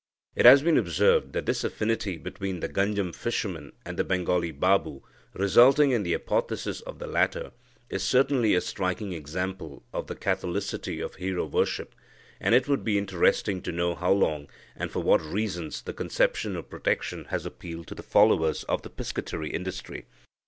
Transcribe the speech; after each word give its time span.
It 0.35 0.47
has 0.47 0.63
been 0.63 0.79
observed 0.79 1.31
that 1.33 1.45
this 1.45 1.63
affinity 1.63 2.17
between 2.17 2.59
the 2.59 2.67
Ganjam 2.67 3.13
fishermen 3.13 3.71
and 3.85 3.99
the 3.99 4.03
Bengali 4.03 4.49
Babu, 4.49 5.03
resulting 5.35 5.91
in 5.91 6.01
the 6.01 6.15
apotheosis 6.15 6.81
of 6.87 6.97
the 6.97 7.05
latter, 7.05 7.51
is 7.87 8.01
certainly 8.01 8.55
a 8.55 8.61
striking 8.61 9.13
example 9.13 9.83
of 9.93 10.07
the 10.07 10.15
catholicity 10.15 10.99
of 10.99 11.13
hero 11.17 11.45
worship, 11.45 11.93
and 12.39 12.55
it 12.55 12.67
would 12.67 12.83
be 12.83 12.97
interesting 12.97 13.61
to 13.61 13.71
know 13.71 13.93
how 13.93 14.11
long, 14.11 14.49
and 14.75 14.89
for 14.89 15.01
what 15.03 15.21
reasons 15.21 15.83
the 15.83 15.93
conception 15.93 16.55
of 16.55 16.67
protection 16.71 17.25
has 17.25 17.45
appealed 17.45 17.85
to 17.85 17.93
the 17.93 18.01
followers 18.01 18.63
of 18.63 18.81
the 18.81 18.89
piscatory 18.89 19.51
industry. 19.53 20.07